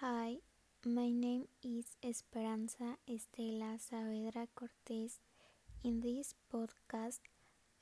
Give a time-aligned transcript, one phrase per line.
[0.00, 0.36] Hi,
[0.84, 5.18] my name is Esperanza Estela Saavedra Cortez.
[5.82, 7.18] In this podcast,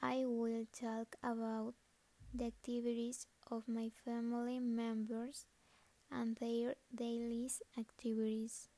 [0.01, 1.74] I will talk about
[2.33, 5.44] the activities of my family members
[6.10, 8.71] and their daily activities.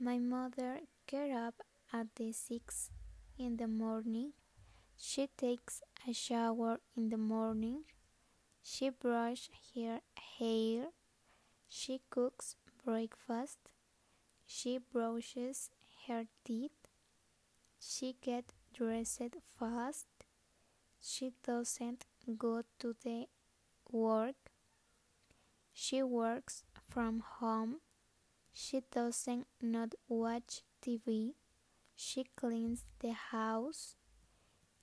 [0.00, 2.90] My mother gets up at the 6
[3.38, 4.32] in the morning.
[4.96, 7.84] She takes a shower in the morning.
[8.62, 10.00] She brushes her
[10.38, 10.86] hair
[11.68, 13.58] she cooks breakfast.
[14.46, 15.70] She brushes
[16.06, 16.88] her teeth.
[17.78, 20.06] She gets dressed fast.
[21.00, 22.06] She doesn't
[22.38, 23.26] go to the
[23.90, 24.36] work.
[25.72, 27.80] She works from home.
[28.52, 31.34] She doesn't not watch TV.
[31.94, 33.96] She cleans the house.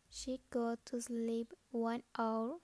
[0.10, 2.60] She goes to sleep one hour.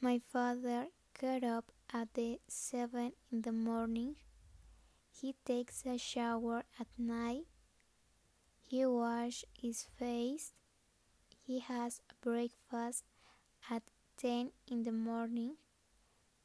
[0.00, 0.88] My father
[1.18, 4.14] get up at the 7 in the morning.
[5.10, 7.46] He takes a shower at night.
[8.62, 10.52] He washes his face.
[11.44, 13.02] He has a breakfast
[13.68, 13.82] at
[14.18, 15.56] 10 in the morning.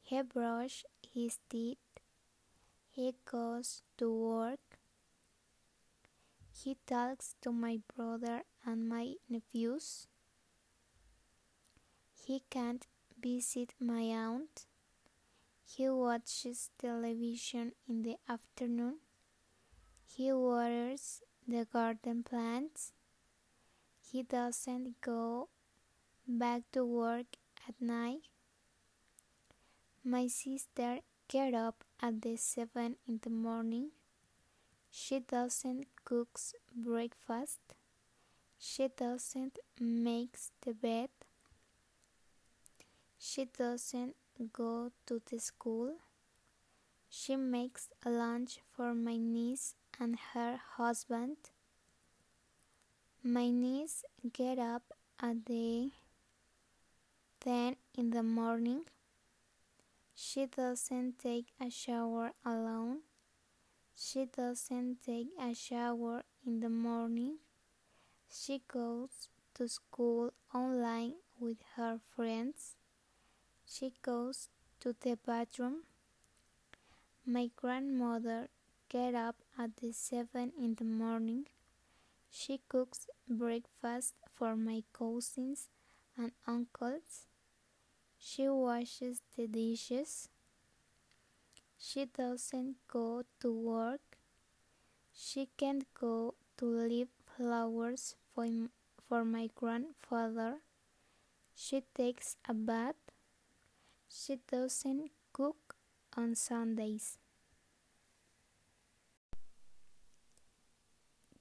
[0.02, 1.78] He brushes his teeth.
[2.90, 4.78] He goes to work.
[6.50, 10.08] He talks to my brother and my nephews.
[12.12, 12.86] He can't
[13.24, 14.66] visit my aunt.
[15.64, 18.98] He watches television in the afternoon.
[20.04, 22.92] He waters the garden plants.
[24.10, 25.48] He doesn't go
[26.28, 28.28] back to work at night.
[30.04, 33.90] My sister get up at the seven in the morning.
[34.90, 36.38] She doesn't cook
[36.76, 37.60] breakfast.
[38.58, 41.23] She doesn't make the bed.
[43.26, 44.16] She doesn't
[44.52, 45.94] go to the school.
[47.08, 51.38] She makes a lunch for my niece and her husband.
[53.22, 55.92] My niece get up at the
[57.40, 58.82] 10 in the morning.
[60.14, 62.98] She doesn't take a shower alone.
[63.96, 67.38] She doesn't take a shower in the morning.
[68.30, 72.76] She goes to school online with her friends.
[73.74, 75.82] She goes to the bathroom.
[77.26, 78.46] My grandmother
[78.88, 81.46] get up at the seven in the morning.
[82.30, 85.70] She cooks breakfast for my cousins
[86.16, 87.26] and uncles.
[88.16, 90.28] She washes the dishes.
[91.76, 94.18] She doesn't go to work.
[95.12, 98.46] She can't go to leave flowers for,
[99.08, 100.58] for my grandfather.
[101.56, 102.94] She takes a bath.
[104.16, 105.74] She doesn't cook
[106.16, 107.18] on Sundays.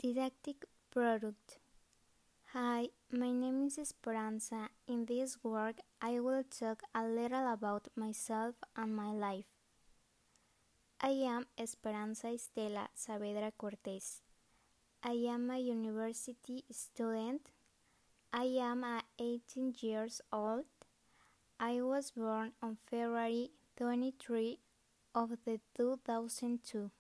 [0.01, 1.59] Didactic product.
[2.53, 4.69] Hi, my name is Esperanza.
[4.87, 9.45] In this work, I will talk a little about myself and my life.
[10.99, 14.23] I am Esperanza Estela Saavedra Cortez.
[15.03, 17.51] I am a university student.
[18.33, 18.83] I am
[19.19, 20.65] 18 years old.
[21.59, 24.59] I was born on February 23
[25.15, 26.91] of the 2002.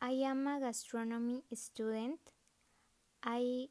[0.00, 2.20] I am a gastronomy student.
[3.22, 3.68] I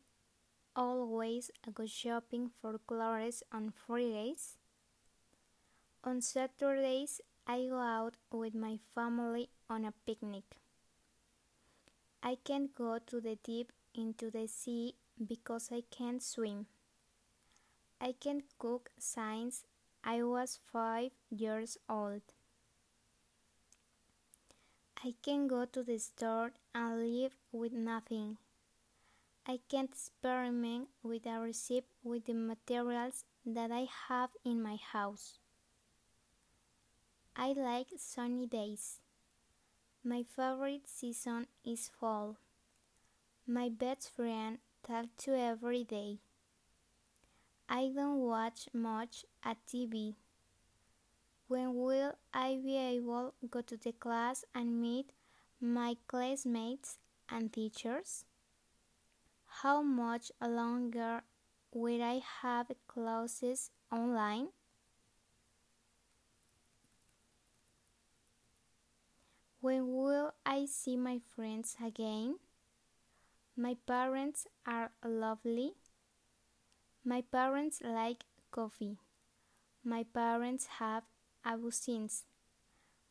[0.76, 4.58] always go shopping for clothes on Fridays.
[6.04, 10.58] On Saturdays, I go out with my family on a picnic.
[12.24, 14.96] I can't go to the deep into the sea
[15.28, 16.66] because I can't swim.
[18.04, 19.64] I can cook since
[20.04, 22.24] I was five years old.
[25.04, 28.38] I can go to the store and live with nothing.
[29.46, 35.38] I can experiment with a recipe with the materials that I have in my house.
[37.36, 39.00] I like sunny days.
[40.04, 42.38] My favorite season is fall.
[43.46, 46.18] My best friend talks to every day.
[47.74, 50.16] I don't watch much at TV.
[51.48, 55.14] When will I be able to go to the class and meet
[55.62, 56.98] my classmates
[57.30, 58.26] and teachers?
[59.64, 61.24] How much longer
[61.72, 64.50] will I have classes online?
[69.62, 72.36] When will I see my friends again?
[73.56, 75.76] My parents are lovely.
[77.04, 79.00] My parents like coffee.
[79.84, 81.02] My parents have
[81.44, 82.26] absence.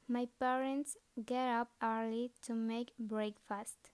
[0.07, 0.97] My parents
[1.27, 3.91] get up early to make breakfast.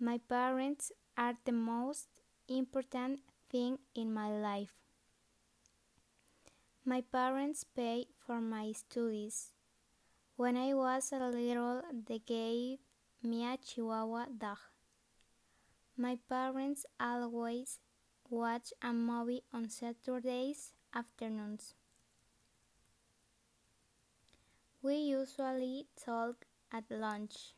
[0.00, 2.08] My parents are the most
[2.48, 3.20] important
[3.50, 4.72] thing in my life.
[6.86, 9.52] My parents pay for my studies.
[10.36, 12.78] When I was a little, they gave
[13.22, 14.56] me a Chihuahua dog.
[15.98, 17.78] My parents always
[18.30, 21.74] watch a movie on Saturdays afternoons.
[24.82, 27.54] We usually talk at lunch.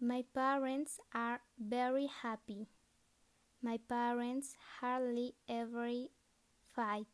[0.00, 2.66] My parents are very happy.
[3.62, 5.90] My parents hardly ever
[6.74, 7.06] fight.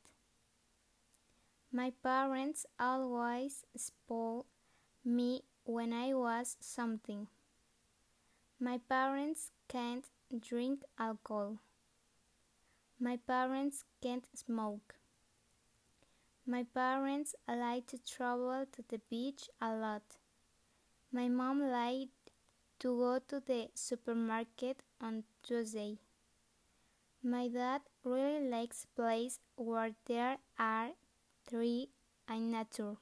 [1.72, 4.46] My parents always spoil
[5.04, 7.26] me when I was something.
[8.60, 10.04] My parents can't
[10.40, 11.58] drink alcohol.
[13.04, 14.94] My parents can't smoke.
[16.46, 20.02] My parents like to travel to the beach a lot.
[21.10, 22.30] My mom liked
[22.78, 25.98] to go to the supermarket on Tuesday.
[27.24, 30.90] My dad really likes places where there are
[31.50, 31.88] trees
[32.28, 32.98] and nature.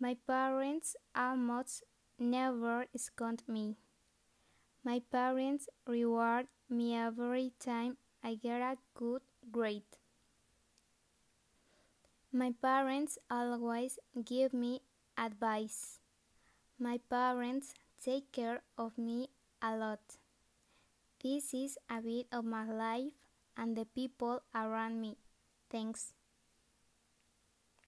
[0.00, 1.84] My parents almost
[2.18, 3.76] never scold me.
[4.82, 9.86] My parents reward me every time I get a good grade.
[12.32, 14.80] My parents always give me
[15.16, 16.00] advice.
[16.76, 19.28] My parents take care of me
[19.62, 20.18] a lot.
[21.22, 23.14] This is a bit of my life
[23.56, 25.18] and the people around me.
[25.70, 26.15] Thanks.